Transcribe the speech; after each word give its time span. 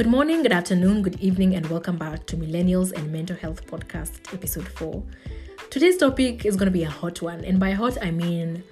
Good 0.00 0.08
morning, 0.08 0.40
good 0.40 0.52
afternoon, 0.52 1.02
good 1.02 1.20
evening, 1.20 1.56
and 1.56 1.66
welcome 1.66 1.98
back 1.98 2.24
to 2.28 2.36
Millennials 2.38 2.92
and 2.92 3.12
Mental 3.12 3.36
Health 3.36 3.66
Podcast, 3.66 4.32
episode 4.32 4.66
4. 4.66 5.02
Today's 5.68 5.98
topic 5.98 6.46
is 6.46 6.56
going 6.56 6.68
to 6.68 6.72
be 6.72 6.84
a 6.84 6.88
hot 6.88 7.20
one, 7.20 7.44
and 7.44 7.60
by 7.60 7.72
hot, 7.72 7.98
I 8.00 8.10
mean 8.10 8.64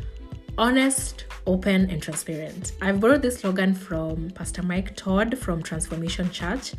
honest, 0.57 1.27
open, 1.47 1.91
and 1.91 2.03
transparent. 2.03 2.73
I've 2.81 2.99
borrowed 2.99 3.21
this 3.21 3.41
slogan 3.41 3.75
from 3.75 4.31
Pastor 4.31 4.63
Mike 4.63 4.97
Todd 4.97 5.37
from 5.37 5.63
Transformation 5.63 6.31
Church 6.31 6.73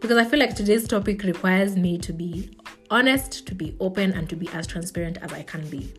because 0.00 0.16
I 0.16 0.24
feel 0.24 0.40
like 0.40 0.56
today's 0.56 0.88
topic 0.88 1.22
requires 1.22 1.76
me 1.76 1.98
to 1.98 2.14
be 2.14 2.56
honest, 2.88 3.46
to 3.46 3.54
be 3.54 3.76
open, 3.78 4.12
and 4.12 4.26
to 4.30 4.36
be 4.36 4.48
as 4.54 4.66
transparent 4.66 5.18
as 5.18 5.34
I 5.34 5.42
can 5.42 5.68
be. 5.68 5.92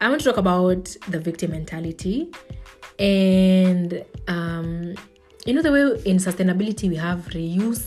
I 0.00 0.08
want 0.08 0.20
to 0.20 0.28
talk 0.28 0.38
about 0.38 0.84
the 1.08 1.18
victim 1.18 1.50
mentality 1.50 2.30
and 3.00 4.04
um, 4.28 4.94
you 5.46 5.54
know 5.54 5.62
the 5.62 5.72
way 5.72 6.02
in 6.04 6.18
sustainability 6.18 6.88
we 6.88 6.96
have 6.96 7.20
reuse 7.30 7.86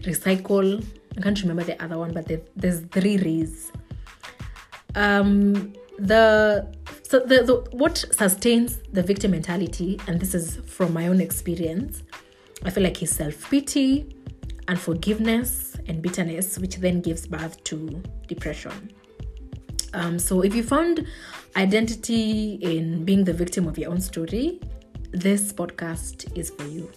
recycle. 0.00 0.84
I 1.16 1.20
can't 1.20 1.40
remember 1.42 1.64
the 1.64 1.82
other 1.82 1.98
one 1.98 2.12
but 2.12 2.30
there's 2.56 2.80
three 2.92 3.18
rays 3.18 3.72
um 4.94 5.72
the 5.98 6.66
so 7.02 7.20
the, 7.20 7.42
the 7.42 7.54
what 7.72 7.98
sustains 8.12 8.78
the 8.92 9.02
victim 9.02 9.32
mentality 9.32 10.00
and 10.06 10.20
this 10.20 10.34
is 10.34 10.56
from 10.66 10.92
my 10.92 11.08
own 11.08 11.20
experience 11.20 12.02
i 12.64 12.70
feel 12.70 12.82
like 12.82 13.02
is 13.02 13.10
self-pity 13.10 14.20
unforgiveness 14.70 15.76
and 15.88 16.00
bitterness 16.00 16.58
which 16.58 16.76
then 16.76 17.00
gives 17.00 17.26
birth 17.26 17.62
to 17.64 18.02
depression. 18.28 18.92
Um, 19.92 20.18
so 20.18 20.42
if 20.42 20.54
you 20.54 20.62
found 20.62 21.04
identity 21.56 22.54
in 22.62 23.04
being 23.04 23.24
the 23.24 23.32
victim 23.32 23.66
of 23.66 23.76
your 23.76 23.90
own 23.90 24.00
story 24.00 24.60
this 25.12 25.52
podcast 25.52 26.36
is 26.36 26.50
for 26.50 26.64
you. 26.64 26.90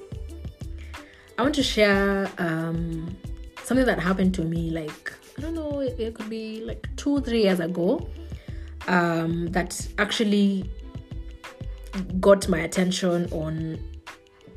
I 1.37 1.41
want 1.41 1.55
to 1.55 1.63
share 1.63 2.29
um, 2.37 3.17
something 3.63 3.85
that 3.85 3.99
happened 3.99 4.33
to 4.35 4.43
me 4.43 4.69
like, 4.69 5.11
I 5.37 5.41
don't 5.41 5.55
know, 5.55 5.79
it, 5.79 5.99
it 5.99 6.13
could 6.13 6.29
be 6.29 6.61
like 6.63 6.87
two, 6.95 7.21
three 7.21 7.43
years 7.43 7.59
ago 7.59 8.07
um, 8.87 9.47
that 9.47 9.87
actually 9.97 10.69
got 12.19 12.47
my 12.47 12.59
attention 12.59 13.31
on 13.31 13.79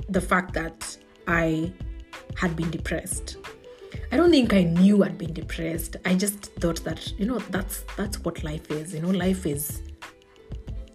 the 0.08 0.20
fact 0.20 0.52
that 0.54 0.96
I 1.26 1.72
had 2.36 2.56
been 2.56 2.70
depressed. 2.70 3.38
I 4.12 4.16
don't 4.16 4.30
think 4.30 4.52
I 4.52 4.64
knew 4.64 5.02
I'd 5.02 5.18
been 5.18 5.32
depressed. 5.32 5.96
I 6.04 6.14
just 6.14 6.52
thought 6.60 6.84
that, 6.84 7.12
you 7.18 7.26
know, 7.26 7.38
that's 7.50 7.84
that's 7.96 8.20
what 8.20 8.44
life 8.44 8.70
is. 8.70 8.94
You 8.94 9.00
know, 9.00 9.10
life 9.10 9.46
is 9.46 9.82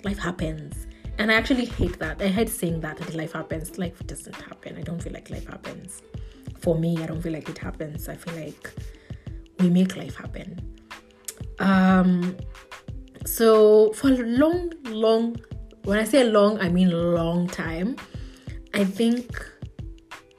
life 0.03 0.17
happens 0.17 0.87
and 1.17 1.31
I 1.31 1.35
actually 1.35 1.65
hate 1.65 1.99
that. 1.99 2.21
I 2.21 2.27
hate 2.27 2.49
saying 2.49 2.81
that, 2.81 3.13
life 3.13 3.33
happens. 3.33 3.77
Life 3.77 4.05
doesn't 4.07 4.35
happen. 4.35 4.77
I 4.77 4.81
don't 4.81 5.01
feel 5.01 5.13
like 5.13 5.29
life 5.29 5.47
happens. 5.47 6.01
For 6.59 6.77
me, 6.77 7.01
I 7.01 7.05
don't 7.05 7.21
feel 7.21 7.33
like 7.33 7.49
it 7.49 7.57
happens. 7.57 8.09
I 8.09 8.15
feel 8.15 8.35
like 8.35 8.71
we 9.59 9.69
make 9.69 9.95
life 9.95 10.15
happen. 10.15 10.59
Um, 11.59 12.37
so 13.25 13.93
for 13.93 14.09
a 14.09 14.17
long, 14.17 14.73
long, 14.85 15.37
when 15.83 15.99
I 15.99 16.03
say 16.03 16.23
long, 16.23 16.59
I 16.59 16.69
mean 16.69 16.91
long 17.15 17.47
time. 17.47 17.95
I 18.73 18.85
think 18.85 19.47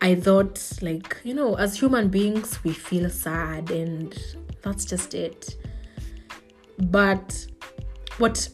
I 0.01 0.15
thought 0.17 0.61
like, 0.81 1.21
you 1.23 1.35
know, 1.35 1.55
as 1.55 1.79
human 1.79 2.09
beings, 2.09 2.63
we 2.65 2.73
feel 2.73 3.09
sad 3.09 3.71
and 3.71 4.19
that's 4.63 4.85
just 4.85 5.15
it. 5.15 5.57
But 6.79 7.47
what 8.19 8.49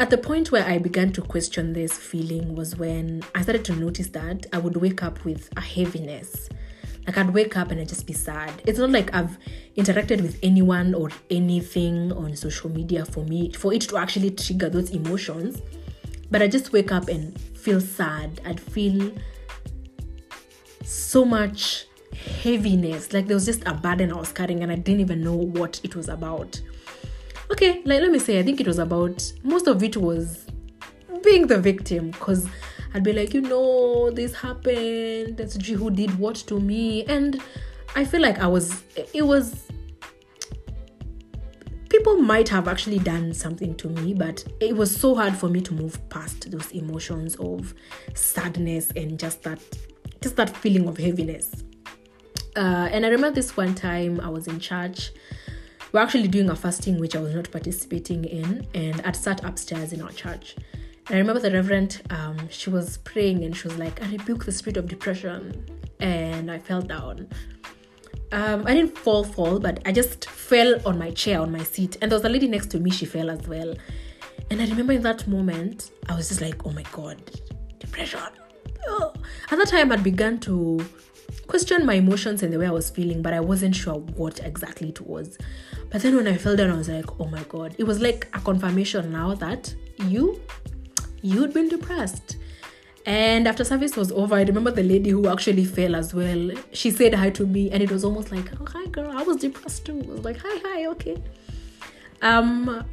at 0.00 0.10
the 0.10 0.18
point 0.18 0.52
where 0.52 0.64
I 0.64 0.78
began 0.78 1.12
to 1.12 1.22
question 1.22 1.72
this 1.72 1.92
feeling 1.92 2.54
was 2.54 2.76
when 2.76 3.22
I 3.34 3.42
started 3.42 3.64
to 3.66 3.76
notice 3.76 4.08
that 4.08 4.46
I 4.52 4.58
would 4.58 4.76
wake 4.76 5.02
up 5.02 5.24
with 5.24 5.48
a 5.56 5.60
heaviness. 5.60 6.48
Like 7.06 7.18
I'd 7.18 7.30
wake 7.30 7.56
up 7.56 7.70
and 7.70 7.80
I'd 7.80 7.88
just 7.88 8.06
be 8.06 8.12
sad. 8.12 8.62
It's 8.66 8.78
not 8.78 8.90
like 8.90 9.14
I've 9.14 9.38
interacted 9.76 10.22
with 10.22 10.38
anyone 10.42 10.94
or 10.94 11.10
anything 11.30 12.12
on 12.12 12.34
social 12.36 12.70
media 12.70 13.04
for 13.04 13.24
me 13.24 13.52
for 13.52 13.72
it 13.72 13.82
to 13.82 13.96
actually 13.96 14.30
trigger 14.30 14.68
those 14.68 14.90
emotions. 14.90 15.62
But 16.30 16.42
I 16.42 16.48
just 16.48 16.72
wake 16.72 16.90
up 16.90 17.08
and 17.08 17.38
feel 17.40 17.80
sad. 17.80 18.40
I'd 18.44 18.60
feel 18.60 19.12
so 20.84 21.24
much 21.24 21.86
heaviness. 22.42 23.12
Like 23.12 23.26
there 23.26 23.36
was 23.36 23.46
just 23.46 23.62
a 23.66 23.74
burden 23.74 24.12
I 24.12 24.16
was 24.16 24.32
carrying 24.32 24.62
and 24.62 24.72
I 24.72 24.76
didn't 24.76 25.00
even 25.00 25.22
know 25.22 25.36
what 25.36 25.80
it 25.84 25.94
was 25.94 26.08
about 26.08 26.60
okay 27.50 27.82
like 27.84 28.00
let 28.00 28.10
me 28.10 28.18
say 28.18 28.38
i 28.38 28.42
think 28.42 28.60
it 28.60 28.66
was 28.66 28.78
about 28.78 29.32
most 29.42 29.66
of 29.66 29.82
it 29.82 29.96
was 29.96 30.46
being 31.22 31.46
the 31.46 31.58
victim 31.58 32.10
because 32.10 32.48
i'd 32.94 33.04
be 33.04 33.12
like 33.12 33.32
you 33.32 33.40
know 33.40 34.10
this 34.10 34.34
happened 34.34 35.36
that's 35.36 35.56
who 35.66 35.90
did 35.90 36.16
what 36.18 36.34
to 36.36 36.58
me. 36.60 37.04
And 37.06 37.40
i 37.94 38.04
feel 38.04 38.20
like 38.20 38.38
i 38.38 38.46
was 38.46 38.82
it 39.14 39.22
was 39.22 39.66
people 41.88 42.16
might 42.16 42.48
have 42.48 42.68
actually 42.68 42.98
done 42.98 43.32
something 43.32 43.74
to 43.76 43.88
me 43.88 44.12
but 44.12 44.44
it 44.60 44.76
was 44.76 44.94
so 44.94 45.14
hard 45.14 45.34
for 45.34 45.48
me 45.48 45.60
to 45.60 45.72
move 45.72 45.98
past 46.08 46.50
those 46.50 46.70
emotions 46.72 47.36
of 47.36 47.74
sadness 48.14 48.90
and 48.96 49.18
just 49.18 49.42
that 49.42 49.60
just 50.22 50.36
that 50.36 50.48
feeling 50.56 50.88
of 50.88 50.96
heaviness. 50.96 51.62
Uh, 52.56 52.88
and 52.90 53.04
i 53.04 53.08
remember 53.08 53.34
this 53.34 53.56
one 53.56 53.74
time 53.74 54.18
i 54.20 54.28
was 54.28 54.46
in 54.48 54.58
church 54.58 55.12
we're 55.96 56.02
actually 56.02 56.28
doing 56.28 56.50
a 56.50 56.54
fasting 56.54 56.98
which 56.98 57.16
I 57.16 57.20
was 57.20 57.34
not 57.34 57.50
participating 57.50 58.24
in, 58.24 58.66
and 58.74 59.00
I'd 59.06 59.16
sat 59.16 59.42
upstairs 59.46 59.94
in 59.94 60.02
our 60.02 60.12
church. 60.12 60.54
And 61.06 61.16
I 61.16 61.16
remember 61.16 61.40
the 61.40 61.50
Reverend, 61.50 62.02
um, 62.10 62.36
she 62.50 62.68
was 62.68 62.98
praying 62.98 63.44
and 63.44 63.56
she 63.56 63.66
was 63.66 63.78
like, 63.78 64.02
I 64.02 64.10
rebuke 64.10 64.44
the 64.44 64.52
spirit 64.52 64.76
of 64.76 64.88
depression. 64.88 65.64
And 65.98 66.50
I 66.50 66.58
fell 66.58 66.82
down. 66.82 67.28
Um, 68.30 68.66
I 68.66 68.74
didn't 68.74 68.98
fall, 68.98 69.24
fall, 69.24 69.58
but 69.58 69.80
I 69.86 69.92
just 69.92 70.28
fell 70.28 70.78
on 70.86 70.98
my 70.98 71.12
chair, 71.12 71.40
on 71.40 71.50
my 71.50 71.62
seat. 71.62 71.96
And 72.02 72.12
there 72.12 72.18
was 72.18 72.26
a 72.26 72.28
lady 72.28 72.46
next 72.46 72.66
to 72.72 72.78
me, 72.78 72.90
she 72.90 73.06
fell 73.06 73.30
as 73.30 73.48
well. 73.48 73.74
And 74.50 74.60
I 74.60 74.66
remember 74.66 74.92
in 74.92 75.02
that 75.04 75.26
moment, 75.26 75.92
I 76.10 76.14
was 76.14 76.28
just 76.28 76.42
like, 76.42 76.66
oh 76.66 76.72
my 76.72 76.84
God, 76.92 77.22
depression. 77.78 78.20
Oh. 78.86 79.14
At 79.50 79.56
that 79.56 79.68
time, 79.68 79.90
I'd 79.92 80.04
begun 80.04 80.40
to 80.40 80.84
question 81.46 81.86
my 81.86 81.94
emotions 81.94 82.42
and 82.42 82.52
the 82.52 82.58
way 82.58 82.66
I 82.66 82.70
was 82.70 82.90
feeling, 82.90 83.22
but 83.22 83.32
I 83.32 83.40
wasn't 83.40 83.74
sure 83.74 83.94
what 83.94 84.40
exactly 84.40 84.88
it 84.88 85.00
was. 85.00 85.38
But 85.90 86.02
then 86.02 86.16
when 86.16 86.26
I 86.26 86.36
fell 86.36 86.56
down, 86.56 86.70
I 86.70 86.76
was 86.76 86.88
like, 86.88 87.20
oh 87.20 87.26
my 87.26 87.42
god. 87.44 87.74
It 87.78 87.84
was 87.84 88.00
like 88.00 88.28
a 88.34 88.40
confirmation 88.40 89.12
now 89.12 89.34
that 89.34 89.74
you 89.98 90.40
you'd 91.22 91.52
been 91.52 91.68
depressed. 91.68 92.36
And 93.04 93.46
after 93.46 93.62
service 93.62 93.96
was 93.96 94.10
over, 94.10 94.34
I 94.34 94.42
remember 94.42 94.72
the 94.72 94.82
lady 94.82 95.10
who 95.10 95.28
actually 95.28 95.64
fell 95.64 95.94
as 95.94 96.12
well. 96.12 96.50
She 96.72 96.90
said 96.90 97.14
hi 97.14 97.30
to 97.30 97.46
me, 97.46 97.70
and 97.70 97.80
it 97.80 97.90
was 97.90 98.02
almost 98.04 98.32
like, 98.32 98.50
"Oh, 98.60 98.66
hi, 98.66 98.86
girl. 98.86 99.16
I 99.16 99.22
was 99.22 99.36
depressed 99.36 99.86
too." 99.86 100.00
I 100.02 100.12
was 100.12 100.24
like, 100.24 100.38
"Hi, 100.38 100.60
hi, 100.64 100.86
okay." 100.86 101.22
Um, 102.20 102.84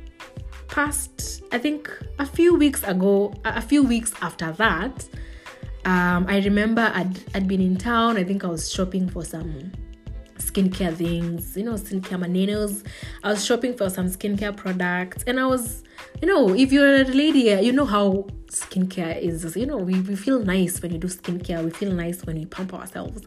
past 0.67 1.43
I 1.51 1.57
think 1.57 1.89
a 2.19 2.25
few 2.25 2.55
weeks 2.55 2.83
ago, 2.83 3.33
a 3.43 3.61
few 3.61 3.83
weeks 3.83 4.13
after 4.21 4.51
that, 4.53 5.07
um, 5.85 6.25
I 6.27 6.39
remember 6.39 6.91
I'd, 6.93 7.19
I'd 7.35 7.47
been 7.47 7.61
in 7.61 7.77
town. 7.77 8.17
I 8.17 8.23
think 8.23 8.43
I 8.43 8.47
was 8.47 8.71
shopping 8.71 9.09
for 9.09 9.23
some 9.23 9.71
skincare 10.37 10.95
things, 10.95 11.55
you 11.57 11.63
know, 11.63 11.73
skincare 11.73 12.27
nails. 12.29 12.83
I 13.23 13.31
was 13.31 13.45
shopping 13.45 13.75
for 13.75 13.89
some 13.89 14.07
skincare 14.07 14.55
products, 14.55 15.23
and 15.27 15.39
I 15.39 15.45
was, 15.45 15.83
you 16.21 16.27
know, 16.27 16.53
if 16.53 16.71
you're 16.71 17.01
a 17.01 17.03
lady, 17.03 17.65
you 17.65 17.71
know 17.71 17.85
how 17.85 18.27
skincare 18.47 19.19
is. 19.19 19.55
You 19.55 19.65
know, 19.65 19.77
we, 19.77 19.99
we 20.01 20.15
feel 20.15 20.39
nice 20.39 20.81
when 20.81 20.91
you 20.91 20.99
do 20.99 21.07
skincare, 21.07 21.63
we 21.63 21.71
feel 21.71 21.91
nice 21.91 22.25
when 22.25 22.37
we 22.37 22.45
pump 22.45 22.73
ourselves. 22.73 23.23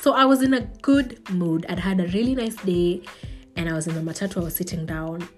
So 0.00 0.14
I 0.14 0.24
was 0.24 0.42
in 0.42 0.54
a 0.54 0.60
good 0.82 1.28
mood. 1.30 1.66
I'd 1.68 1.78
had 1.78 2.00
a 2.00 2.06
really 2.08 2.34
nice 2.34 2.56
day, 2.56 3.02
and 3.56 3.68
I 3.68 3.74
was 3.74 3.86
in 3.86 3.94
the 3.94 4.00
matatu, 4.00 4.38
I 4.38 4.44
was 4.44 4.54
sitting 4.54 4.86
down. 4.86 5.28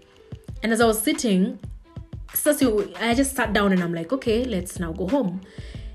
And 0.63 0.73
as 0.73 0.81
I 0.81 0.87
was 0.87 1.01
sitting, 1.01 1.59
so 2.35 2.87
I 3.01 3.15
just 3.15 3.35
sat 3.37 3.53
down 3.53 3.73
and 3.73 3.83
I'm 3.83 3.93
like, 3.93 4.13
okay, 4.13 4.45
let's 4.45 4.79
now 4.79 4.93
go 4.93 5.09
home. 5.09 5.41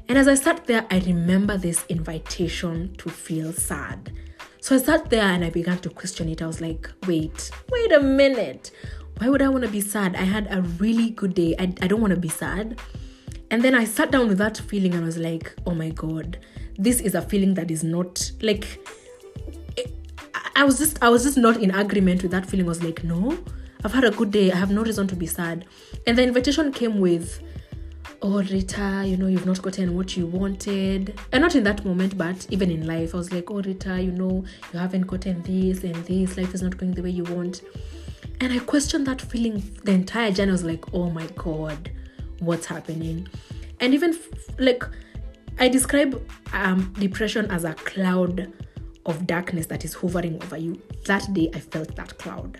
And 0.09 0.17
as 0.17 0.27
I 0.27 0.35
sat 0.35 0.65
there, 0.65 0.85
I 0.89 0.99
remember 0.99 1.57
this 1.57 1.85
invitation 1.89 2.95
to 2.97 3.09
feel 3.09 3.51
sad. 3.51 4.13
So 4.61 4.75
I 4.75 4.79
sat 4.79 5.09
there 5.09 5.23
and 5.23 5.43
I 5.43 5.49
began 5.49 5.79
to 5.79 5.89
question 5.89 6.29
it. 6.29 6.41
I 6.41 6.47
was 6.47 6.61
like, 6.61 6.89
wait, 7.07 7.51
wait 7.69 7.91
a 7.91 7.99
minute. 7.99 8.71
Why 9.17 9.29
would 9.29 9.41
I 9.41 9.49
want 9.49 9.63
to 9.63 9.69
be 9.69 9.81
sad? 9.81 10.15
I 10.15 10.23
had 10.23 10.47
a 10.51 10.61
really 10.61 11.09
good 11.09 11.33
day. 11.33 11.55
I, 11.59 11.73
I 11.81 11.87
don't 11.87 12.01
want 12.01 12.13
to 12.13 12.19
be 12.19 12.29
sad. 12.29 12.79
And 13.49 13.63
then 13.63 13.75
I 13.75 13.85
sat 13.85 14.11
down 14.11 14.27
with 14.27 14.37
that 14.37 14.57
feeling 14.57 14.93
and 14.93 15.03
I 15.03 15.05
was 15.05 15.17
like, 15.17 15.53
oh 15.65 15.73
my 15.73 15.89
God, 15.89 16.39
this 16.77 16.99
is 17.01 17.15
a 17.15 17.21
feeling 17.21 17.53
that 17.55 17.71
is 17.71 17.83
not 17.83 18.31
like. 18.41 18.65
I 20.55 20.63
was 20.63 20.79
just 20.79 21.01
I 21.03 21.09
was 21.09 21.23
just 21.23 21.37
not 21.37 21.57
in 21.57 21.71
agreement 21.71 22.23
with 22.23 22.31
that 22.31 22.45
feeling. 22.45 22.65
I 22.65 22.69
was 22.69 22.83
like, 22.83 23.03
no, 23.03 23.37
I've 23.83 23.93
had 23.93 24.03
a 24.03 24.11
good 24.11 24.31
day. 24.31 24.51
I 24.51 24.55
have 24.55 24.71
no 24.71 24.83
reason 24.83 25.07
to 25.07 25.15
be 25.15 25.27
sad. 25.27 25.65
And 26.05 26.17
the 26.17 26.23
invitation 26.23 26.71
came 26.71 26.99
with 26.99 27.41
oh 28.21 28.41
rita 28.43 29.03
you 29.05 29.17
know 29.17 29.27
you've 29.27 29.45
not 29.45 29.61
gotten 29.61 29.95
what 29.95 30.17
you 30.17 30.25
wanted. 30.25 31.19
And 31.31 31.41
not 31.41 31.55
in 31.55 31.63
that 31.63 31.85
moment 31.85 32.17
but 32.17 32.47
even 32.49 32.71
in 32.71 32.87
life 32.87 33.13
i 33.13 33.17
was 33.17 33.31
like 33.31 33.49
oh 33.51 33.61
rita 33.61 34.01
you 34.01 34.11
know 34.11 34.43
you 34.73 34.79
haven't 34.79 35.07
gotten 35.07 35.41
this 35.43 35.83
and 35.83 35.95
this. 36.05 36.37
Life 36.37 36.53
is 36.53 36.61
not 36.61 36.77
going 36.77 36.91
the 36.91 37.03
way 37.03 37.09
you 37.09 37.23
want. 37.23 37.61
And 38.41 38.53
i 38.53 38.59
questioned 38.59 39.07
that 39.07 39.21
feeling 39.21 39.63
the 39.83 39.91
entire 39.91 40.31
journey. 40.31 40.49
I 40.49 40.53
was 40.53 40.63
like 40.63 40.93
oh 40.93 41.09
my 41.09 41.25
god 41.35 41.91
what's 42.39 42.65
happening? 42.65 43.27
And 43.79 43.93
even 43.93 44.11
f- 44.11 44.59
like 44.59 44.83
I 45.59 45.67
describe 45.67 46.21
um, 46.53 46.93
depression 46.99 47.49
as 47.49 47.63
a 47.63 47.73
cloud 47.73 48.51
of 49.05 49.25
darkness 49.25 49.65
that 49.67 49.85
is 49.85 49.93
hovering 49.93 50.41
over 50.43 50.57
you. 50.57 50.81
That 51.05 51.33
day, 51.33 51.49
I 51.53 51.59
felt 51.59 51.95
that 51.95 52.17
cloud. 52.17 52.59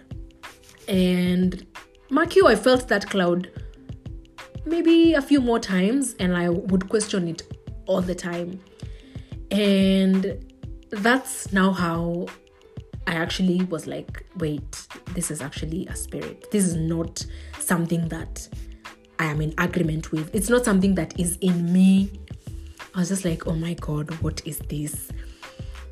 And 0.88 1.66
mark 2.10 2.36
you, 2.36 2.48
I 2.48 2.56
felt 2.56 2.88
that 2.88 3.08
cloud 3.08 3.52
maybe 4.68 5.14
a 5.14 5.22
few 5.22 5.42
more 5.42 5.60
times, 5.60 6.16
and 6.20 6.36
I 6.36 6.50
would 6.50 6.90
question 6.90 7.28
it 7.28 7.44
all 7.86 8.02
the 8.02 8.16
time. 8.16 8.60
And 9.52 10.46
that's 10.90 11.52
now 11.54 11.72
how 11.72 12.28
I 13.08 13.14
actually 13.14 13.64
was 13.66 13.88
like, 13.88 14.26
wait, 14.38 14.88
this 15.14 15.32
is 15.32 15.42
actually 15.42 15.88
a 15.88 15.96
spirit. 15.96 16.52
This 16.52 16.66
is 16.66 16.76
not 16.76 17.26
something 17.60 18.08
that 18.10 18.48
I 19.20 19.26
am 19.26 19.42
in 19.42 19.54
agreement 19.58 20.12
with. 20.12 20.34
It's 20.36 20.50
not 20.50 20.66
something 20.66 20.96
that 20.96 21.20
is 21.20 21.38
in 21.42 21.72
me. 21.72 22.12
I 22.94 23.00
was 23.00 23.10
just 23.10 23.26
like, 23.26 23.48
oh 23.48 23.54
my 23.54 23.74
God, 23.76 24.12
what 24.22 24.46
is 24.46 24.60
this? 24.60 25.10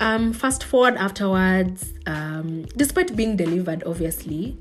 Um, 0.00 0.32
fast 0.32 0.64
forward 0.64 0.96
afterwards, 0.96 1.94
um, 2.06 2.64
despite 2.76 3.16
being 3.16 3.36
delivered, 3.36 3.82
obviously, 3.84 4.58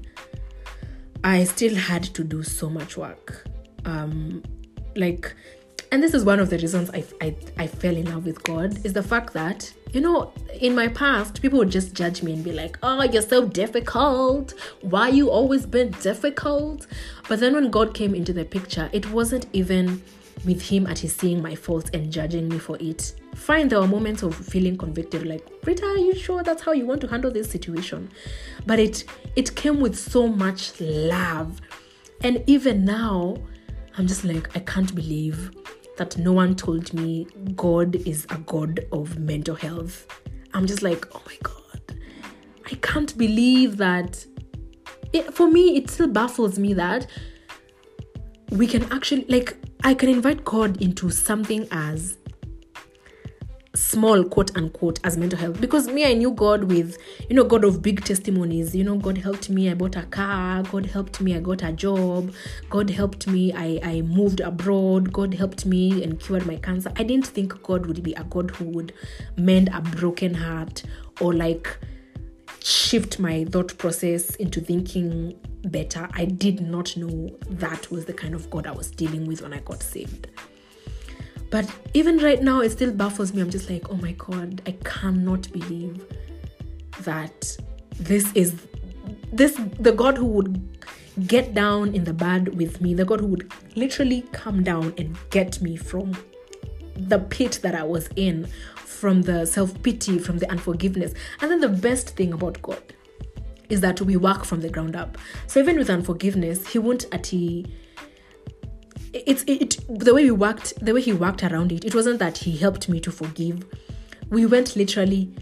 I 1.23 1.44
still 1.44 1.75
had 1.75 2.03
to 2.03 2.23
do 2.23 2.41
so 2.44 2.69
much 2.69 2.95
work. 2.95 3.45
Um, 3.85 4.43
like, 4.95 5.33
and 5.91 6.01
this 6.01 6.13
is 6.13 6.25
one 6.25 6.39
of 6.39 6.49
the 6.49 6.57
reasons 6.57 6.89
I, 6.89 7.05
I, 7.21 7.35
I 7.57 7.67
fell 7.67 7.95
in 7.95 8.09
love 8.09 8.25
with 8.25 8.43
God 8.43 8.83
is 8.85 8.93
the 8.93 9.03
fact 9.03 9.33
that, 9.33 9.71
you 9.93 10.01
know, 10.01 10.33
in 10.59 10.75
my 10.75 10.87
past, 10.87 11.41
people 11.41 11.59
would 11.59 11.69
just 11.69 11.93
judge 11.93 12.23
me 12.23 12.33
and 12.33 12.43
be 12.43 12.51
like, 12.51 12.77
oh, 12.83 13.03
you're 13.03 13.21
so 13.21 13.47
difficult. 13.47 14.53
Why 14.81 15.09
you 15.09 15.29
always 15.29 15.65
been 15.65 15.91
difficult? 16.01 16.87
But 17.29 17.39
then 17.39 17.53
when 17.53 17.69
God 17.69 17.93
came 17.93 18.15
into 18.15 18.33
the 18.33 18.43
picture, 18.43 18.89
it 18.91 19.09
wasn't 19.11 19.45
even 19.53 20.01
with 20.43 20.61
him 20.61 20.85
at 20.87 20.99
his 20.99 21.15
seeing 21.15 21.41
my 21.41 21.55
faults 21.55 21.89
and 21.93 22.11
judging 22.11 22.49
me 22.49 22.59
for 22.59 22.77
it. 22.79 23.13
Fine, 23.35 23.69
there 23.69 23.79
were 23.79 23.87
moments 23.87 24.23
of 24.23 24.35
feeling 24.35 24.77
convicted, 24.77 25.25
like, 25.25 25.47
Rita, 25.65 25.85
are 25.85 25.97
you 25.97 26.15
sure 26.15 26.43
that's 26.43 26.63
how 26.63 26.71
you 26.71 26.85
want 26.85 27.01
to 27.01 27.07
handle 27.07 27.31
this 27.31 27.49
situation? 27.49 28.09
But 28.65 28.79
it 28.79 29.05
it 29.35 29.55
came 29.55 29.79
with 29.79 29.97
so 29.97 30.27
much 30.27 30.79
love. 30.79 31.61
And 32.21 32.43
even 32.47 32.85
now, 32.85 33.37
I'm 33.97 34.07
just 34.07 34.25
like, 34.25 34.56
I 34.56 34.59
can't 34.59 34.94
believe 34.94 35.51
that 35.97 36.18
no 36.18 36.33
one 36.33 36.56
told 36.56 36.94
me 36.94 37.27
God 37.56 37.95
is 37.95 38.25
a 38.30 38.38
God 38.39 38.86
of 38.92 39.18
mental 39.18 39.56
health. 39.56 40.06
I'm 40.53 40.65
just 40.65 40.81
like, 40.81 41.07
oh 41.15 41.21
my 41.25 41.38
God. 41.44 41.97
I 42.65 42.75
can't 42.75 43.18
believe 43.18 43.77
that. 43.77 44.25
It, 45.13 45.33
for 45.33 45.50
me, 45.50 45.77
it 45.77 45.89
still 45.89 46.07
baffles 46.07 46.59
me 46.59 46.74
that 46.74 47.07
we 48.51 48.68
can 48.68 48.92
actually, 48.92 49.25
like, 49.30 49.57
I 49.83 49.94
can 49.94 50.09
invite 50.09 50.44
God 50.44 50.81
into 50.81 51.09
something 51.09 51.68
as 51.71 52.18
small 53.95 54.25
quote 54.25 54.56
unquote 54.57 55.00
as 55.06 55.15
mental 55.18 55.39
health. 55.39 55.62
Because 55.62 55.88
me 55.88 56.03
i 56.06 56.13
knew 56.13 56.31
god 56.31 56.65
with 56.65 56.97
you 57.30 57.36
know 57.36 57.45
god 57.45 57.63
of 57.63 57.81
big 57.81 58.03
testimonies. 58.03 58.75
You 58.75 58.83
know 58.83 58.97
god 58.97 59.18
helped 59.18 59.50
me 59.50 59.69
i 59.69 59.74
bought 59.74 59.95
a 59.95 60.03
car. 60.03 60.63
God 60.63 60.86
helped 60.88 61.21
me 61.21 61.33
i 61.33 61.39
got 61.39 61.63
a 61.63 61.71
job. 61.71 62.33
God 62.69 62.89
helped 62.89 63.25
me 63.27 63.53
i 63.53 63.80
i 63.83 64.01
moved 64.01 64.42
abroad. 64.42 65.13
God 65.13 65.33
helped 65.33 65.65
me 65.65 66.03
and 66.03 66.19
cured 66.19 66.45
my 66.45 66.57
cancer. 66.57 66.92
I 66.97 67.03
didn't 67.03 67.27
think 67.27 67.63
god 67.63 67.86
would 67.86 68.03
be 68.03 68.13
a 68.13 68.25
god 68.25 68.51
who 68.51 68.65
would 68.65 68.92
mend 69.38 69.69
a 69.74 69.80
broken 69.80 70.33
heart 70.33 70.83
or 71.21 71.33
like 71.33 71.77
shift 72.62 73.18
my 73.19 73.45
thought 73.45 73.77
process 73.77 74.36
into 74.36 74.59
thinking 74.59 75.39
better. 75.63 76.09
I 76.13 76.25
did 76.25 76.59
not 76.59 76.97
know 76.97 77.38
that 77.50 77.89
was 77.92 78.03
the 78.06 78.13
kind 78.13 78.36
of 78.36 78.50
god 78.50 78.68
i 78.68 78.71
was 78.71 78.92
dealing 78.92 79.25
with 79.25 79.42
when 79.42 79.53
i 79.53 79.59
got 79.59 79.81
saved 79.81 80.27
but 81.56 81.72
even 81.94 82.18
right 82.18 82.44
now, 82.44 82.60
it 82.60 82.72
still 82.72 82.92
baffles 82.92 83.34
me. 83.34 83.40
I'm 83.40 83.50
just 83.50 83.69
like, 83.69 83.90
oh 83.90 83.96
my 83.96 84.12
God, 84.12 84.62
I 84.68 84.72
cannot 84.84 85.50
believe 85.54 86.06
that 87.04 87.56
this 87.98 88.30
is 88.34 88.68
this 89.31 89.56
the 89.80 89.94
God 89.94 90.18
who 90.18 90.25
would 90.25 90.78
get 91.28 91.54
down 91.54 91.96
in 91.96 92.04
the 92.04 92.12
bad 92.12 92.57
with 92.57 92.81
me, 92.81 92.94
the 92.94 93.06
God 93.06 93.22
who 93.22 93.28
would 93.28 93.54
literally 93.78 94.24
come 94.34 94.63
down 94.63 94.94
and 94.98 95.18
get 95.30 95.62
me 95.62 95.78
from 95.78 96.18
the 96.98 97.19
pit 97.19 97.60
that 97.63 97.74
I 97.74 97.84
was 97.84 98.10
in, 98.18 98.48
from 98.75 99.22
the 99.22 99.46
self 99.46 99.81
pity, 99.81 100.19
from 100.19 100.40
the 100.40 100.52
unforgiveness. 100.52 101.13
And 101.40 101.50
then 101.50 101.62
the 101.62 101.69
best 101.69 102.18
thing 102.18 102.34
about 102.34 102.62
God 102.63 102.84
is 103.69 103.80
that 103.80 104.02
we 104.02 104.18
work 104.18 104.44
from 104.44 104.60
the 104.60 104.69
ground 104.69 104.98
up. 104.98 105.18
So 105.48 105.62
even 105.62 105.78
with 105.78 105.90
unforgiveness, 105.90 106.68
He 106.68 106.80
won't 106.80 107.06
at 107.13 107.31
it's 109.25 109.44
it 109.47 109.79
the 109.88 110.13
way 110.13 110.23
we 110.25 110.31
worked 110.31 110.73
the 110.83 110.94
way 110.94 111.01
he 111.01 111.13
worked 111.13 111.44
around 111.44 111.71
it 111.71 111.85
it 111.85 111.95
wasn't 111.95 112.19
that 112.19 112.39
he 112.39 112.57
helped 112.57 112.89
me 112.89 113.00
to 113.00 113.12
forgive. 113.12 113.65
We 114.29 114.45
went 114.45 114.75
literally 114.75 115.33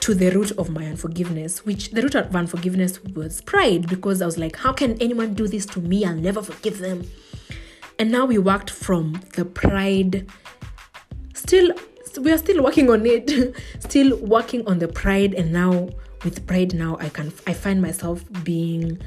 to 0.00 0.14
the 0.14 0.30
root 0.30 0.50
of 0.52 0.70
my 0.70 0.86
unforgiveness 0.86 1.64
which 1.64 1.90
the 1.90 2.02
root 2.02 2.14
of 2.14 2.34
unforgiveness 2.34 3.02
was 3.14 3.40
pride 3.42 3.88
because 3.88 4.20
i 4.20 4.26
was 4.26 4.36
like 4.36 4.56
how 4.56 4.72
can 4.72 5.00
anyone 5.00 5.34
do 5.34 5.46
this 5.46 5.66
to 5.66 5.80
me? 5.80 6.04
I'll 6.04 6.14
never 6.14 6.42
forgive 6.42 6.78
them. 6.78 7.08
And 7.98 8.10
now 8.10 8.24
we 8.24 8.38
worked 8.38 8.70
from 8.70 9.20
the 9.34 9.44
pride. 9.44 10.28
Still 11.34 11.72
we 12.20 12.32
are 12.32 12.38
still 12.38 12.62
working 12.62 12.90
on 12.90 13.06
it. 13.06 13.54
Still 13.80 14.18
working 14.18 14.66
on 14.66 14.78
the 14.80 14.88
pride 14.88 15.34
and 15.34 15.52
now 15.52 15.88
with 16.24 16.46
pride 16.46 16.74
now 16.74 16.96
i 17.00 17.08
can 17.08 17.32
i 17.46 17.52
find 17.52 17.80
myself 17.82 18.24
being 18.44 19.00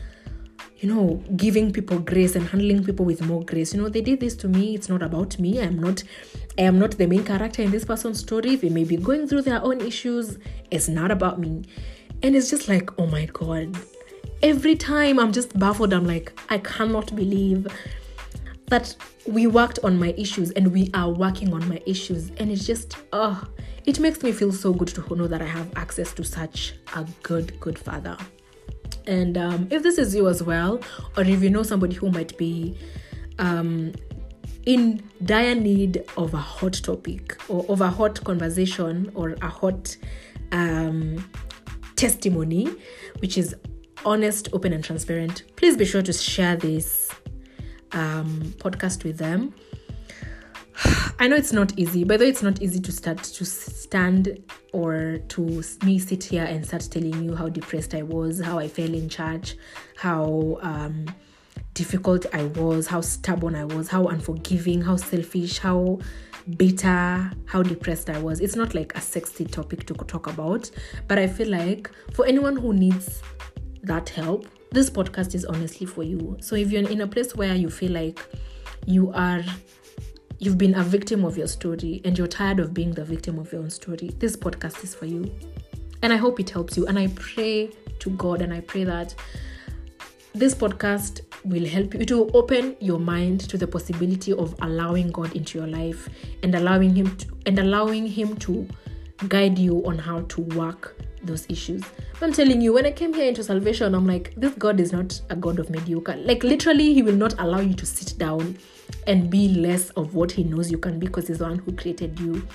you 0.77 0.93
know, 0.93 1.23
giving 1.37 1.71
people 1.71 1.99
grace 1.99 2.35
and 2.35 2.47
handling 2.47 2.83
people 2.83 3.05
with 3.05 3.21
more 3.21 3.43
grace. 3.43 3.73
You 3.73 3.81
know, 3.81 3.89
they 3.89 4.01
did 4.01 4.19
this 4.19 4.35
to 4.37 4.47
me. 4.47 4.75
It's 4.75 4.89
not 4.89 5.01
about 5.01 5.39
me. 5.39 5.59
I'm 5.61 5.79
not 5.79 6.03
I 6.57 6.63
am 6.63 6.79
not 6.79 6.91
the 6.91 7.07
main 7.07 7.23
character 7.23 7.61
in 7.61 7.71
this 7.71 7.85
person's 7.85 8.19
story. 8.19 8.55
They 8.55 8.69
may 8.69 8.83
be 8.83 8.97
going 8.97 9.27
through 9.27 9.43
their 9.43 9.61
own 9.63 9.81
issues. 9.81 10.37
It's 10.71 10.87
not 10.87 11.11
about 11.11 11.39
me. 11.39 11.63
And 12.23 12.35
it's 12.35 12.49
just 12.49 12.67
like, 12.67 12.97
oh 12.99 13.07
my 13.07 13.25
God. 13.25 13.77
Every 14.41 14.75
time 14.75 15.19
I'm 15.19 15.31
just 15.31 15.57
baffled. 15.57 15.93
I'm 15.93 16.05
like, 16.05 16.37
I 16.49 16.57
cannot 16.59 17.15
believe 17.15 17.67
that 18.67 18.95
we 19.27 19.47
worked 19.47 19.79
on 19.83 19.99
my 19.99 20.13
issues 20.17 20.51
and 20.51 20.71
we 20.71 20.89
are 20.93 21.09
working 21.09 21.53
on 21.53 21.67
my 21.67 21.81
issues. 21.85 22.31
And 22.37 22.51
it's 22.51 22.65
just, 22.65 22.97
oh, 23.13 23.43
it 23.85 23.99
makes 23.99 24.23
me 24.23 24.31
feel 24.31 24.51
so 24.51 24.73
good 24.73 24.89
to 24.89 25.15
know 25.15 25.27
that 25.27 25.41
I 25.41 25.45
have 25.45 25.71
access 25.75 26.13
to 26.13 26.23
such 26.23 26.75
a 26.95 27.05
good, 27.21 27.59
good 27.59 27.77
father. 27.77 28.17
And 29.07 29.37
um, 29.37 29.67
if 29.71 29.83
this 29.83 29.97
is 29.97 30.15
you 30.15 30.27
as 30.27 30.41
well, 30.41 30.81
or 31.15 31.23
if 31.23 31.43
you 31.43 31.49
know 31.49 31.63
somebody 31.63 31.95
who 31.95 32.09
might 32.09 32.37
be 32.37 32.77
um, 33.39 33.93
in 34.65 35.03
dire 35.23 35.55
need 35.55 36.03
of 36.17 36.33
a 36.33 36.37
hot 36.37 36.73
topic 36.73 37.37
or 37.47 37.65
of 37.69 37.81
a 37.81 37.89
hot 37.89 38.23
conversation 38.23 39.11
or 39.13 39.35
a 39.41 39.47
hot 39.47 39.95
um, 40.51 41.23
testimony, 41.95 42.69
which 43.19 43.37
is 43.37 43.55
honest, 44.05 44.49
open, 44.53 44.73
and 44.73 44.83
transparent, 44.83 45.43
please 45.55 45.77
be 45.77 45.85
sure 45.85 46.01
to 46.01 46.13
share 46.13 46.55
this 46.55 47.11
um, 47.91 48.53
podcast 48.57 49.03
with 49.03 49.17
them. 49.17 49.53
I 51.19 51.27
know 51.27 51.35
it's 51.35 51.53
not 51.53 51.77
easy. 51.77 52.03
By 52.03 52.17
the 52.17 52.25
way, 52.25 52.29
it's 52.29 52.43
not 52.43 52.61
easy 52.61 52.79
to 52.79 52.91
start 52.91 53.23
to 53.23 53.45
stand 53.45 54.43
or 54.73 55.19
to 55.29 55.63
me 55.83 55.99
sit 55.99 56.23
here 56.23 56.43
and 56.43 56.65
start 56.65 56.87
telling 56.91 57.23
you 57.23 57.35
how 57.35 57.49
depressed 57.49 57.95
I 57.95 58.03
was, 58.03 58.41
how 58.41 58.59
I 58.59 58.67
fell 58.67 58.93
in 58.93 59.09
church, 59.09 59.55
how 59.95 60.59
um, 60.61 61.05
difficult 61.73 62.25
I 62.33 62.43
was, 62.45 62.87
how 62.87 63.01
stubborn 63.01 63.55
I 63.55 63.65
was, 63.65 63.87
how 63.87 64.07
unforgiving, 64.07 64.81
how 64.81 64.97
selfish, 64.97 65.57
how 65.57 65.99
bitter, 66.57 67.31
how 67.45 67.63
depressed 67.63 68.09
I 68.09 68.19
was. 68.19 68.39
It's 68.39 68.55
not 68.55 68.75
like 68.75 68.95
a 68.95 69.01
sexy 69.01 69.45
topic 69.45 69.85
to 69.87 69.93
talk 69.93 70.27
about, 70.27 70.69
but 71.07 71.17
I 71.17 71.27
feel 71.27 71.49
like 71.49 71.89
for 72.13 72.25
anyone 72.25 72.55
who 72.55 72.73
needs 72.73 73.21
that 73.83 74.09
help, 74.09 74.47
this 74.71 74.89
podcast 74.89 75.33
is 75.33 75.45
honestly 75.45 75.87
for 75.87 76.03
you. 76.03 76.37
So 76.41 76.55
if 76.55 76.71
you're 76.71 76.87
in 76.87 77.01
a 77.01 77.07
place 77.07 77.35
where 77.35 77.55
you 77.55 77.69
feel 77.69 77.91
like 77.91 78.19
you 78.85 79.11
are 79.13 79.43
you've 80.45 80.57
been 80.59 80.75
a 80.75 80.83
victim 80.83 81.25
of 81.25 81.37
your 81.37 81.47
story 81.47 82.01
and 82.05 82.17
you're 82.17 82.27
tired 82.27 82.59
of 82.59 82.73
being 82.73 82.91
the 82.91 83.03
victim 83.03 83.39
of 83.39 83.51
your 83.51 83.61
own 83.61 83.69
story, 83.69 84.11
this 84.19 84.37
podcast 84.37 84.83
is 84.83 84.93
for 84.93 85.07
you. 85.07 85.33
And 86.03 86.13
I 86.13 86.17
hope 86.17 86.39
it 86.39 86.51
helps 86.51 86.77
you. 86.77 86.85
And 86.85 86.99
I 86.99 87.07
pray 87.15 87.71
to 87.99 88.09
God 88.11 88.41
and 88.43 88.53
I 88.53 88.61
pray 88.61 88.83
that 88.83 89.15
this 90.35 90.53
podcast 90.53 91.21
will 91.45 91.65
help 91.65 91.95
you 91.95 92.05
to 92.05 92.29
open 92.33 92.75
your 92.79 92.99
mind 92.99 93.39
to 93.49 93.57
the 93.57 93.65
possibility 93.65 94.33
of 94.33 94.53
allowing 94.61 95.09
God 95.09 95.35
into 95.35 95.57
your 95.57 95.67
life 95.67 96.09
and 96.43 96.53
allowing 96.53 96.93
him 96.95 97.15
to 97.17 97.27
and 97.45 97.57
allowing 97.57 98.05
him 98.05 98.35
to 98.37 98.67
guide 99.29 99.57
you 99.57 99.83
on 99.85 99.97
how 99.97 100.21
to 100.21 100.41
work 100.41 100.95
those 101.23 101.45
issues. 101.49 101.83
I'm 102.21 102.33
telling 102.33 102.61
you, 102.61 102.73
when 102.73 102.85
I 102.85 102.91
came 102.91 103.13
here 103.13 103.27
into 103.27 103.43
salvation, 103.43 103.95
I'm 103.95 104.05
like, 104.05 104.33
this 104.35 104.53
God 104.53 104.79
is 104.79 104.91
not 104.91 105.19
a 105.29 105.35
God 105.35 105.57
of 105.57 105.69
mediocre. 105.69 106.17
Like, 106.17 106.43
literally, 106.43 106.93
He 106.93 107.01
will 107.01 107.15
not 107.15 107.33
allow 107.39 107.61
you 107.61 107.73
to 107.73 107.85
sit 107.85 108.17
down 108.17 108.57
and 109.07 109.29
be 109.29 109.49
less 109.49 109.89
of 109.91 110.15
what 110.15 110.31
He 110.31 110.43
knows 110.43 110.71
you 110.71 110.77
can 110.77 110.99
be 110.99 111.07
because 111.07 111.27
He's 111.27 111.39
the 111.39 111.45
one 111.45 111.59
who 111.59 111.71
created 111.73 112.19
you. 112.19 112.47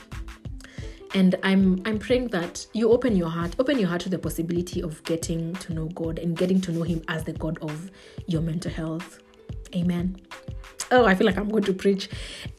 And 1.14 1.34
I'm 1.42 1.82
I'm 1.87 1.99
praying 1.99 2.28
that 2.28 2.66
you 2.72 2.90
open 2.90 3.16
your 3.16 3.30
heart, 3.30 3.56
open 3.58 3.78
your 3.78 3.88
heart 3.88 4.02
to 4.02 4.08
the 4.08 4.18
possibility 4.18 4.80
of 4.82 5.02
getting 5.04 5.54
to 5.56 5.75
know 5.75 5.87
God 5.87 6.18
and 6.18 6.37
getting 6.37 6.60
to 6.62 6.72
know 6.72 6.82
Him 6.82 7.02
as 7.08 7.25
the 7.25 7.32
God 7.32 7.58
of 7.62 7.90
your 8.26 8.42
mental 8.42 8.70
health. 8.70 9.20
Amen. 9.75 10.20
oh, 10.90 11.04
I 11.04 11.14
feel 11.14 11.26
like 11.26 11.37
I'm 11.37 11.49
going 11.49 11.64
to 11.64 11.72
preach. 11.72 12.08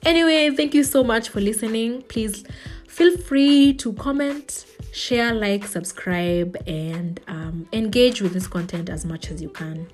Anyway, 0.04 0.50
thank 0.56 0.74
you 0.74 0.84
so 0.84 1.04
much 1.04 1.30
for 1.30 1.42
listening. 1.42 2.02
Please 2.04 2.44
feel 2.88 3.18
free 3.18 3.74
to 3.76 3.94
comment, 3.94 4.66
share, 4.94 5.34
like, 5.34 5.66
subscribe, 5.66 6.56
and 6.68 7.20
um, 7.28 7.68
engage 7.74 8.22
with 8.22 8.34
this 8.34 8.48
content 8.48 8.90
as 8.90 9.06
much 9.06 9.32
as 9.32 9.42
you 9.42 9.50
can. 9.50 9.88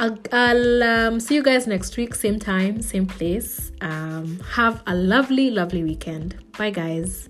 I'll, 0.00 0.18
I'll 0.32 0.82
um, 0.82 1.20
see 1.20 1.34
you 1.34 1.42
guys 1.42 1.66
next 1.66 1.98
week, 1.98 2.14
same 2.14 2.38
time, 2.38 2.80
same 2.80 3.06
place. 3.06 3.70
Um, 3.82 4.40
have 4.52 4.82
a 4.86 4.94
lovely, 4.94 5.50
lovely 5.50 5.84
weekend. 5.84 6.36
Bye, 6.56 6.70
guys. 6.70 7.28